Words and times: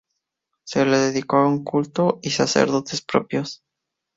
Se 0.63 0.83
le 0.83 0.97
dedicó 0.97 1.45
un 1.47 1.63
culto 1.63 2.17
y 2.23 2.31
sacerdotes 2.31 3.03
propios. 3.03 3.61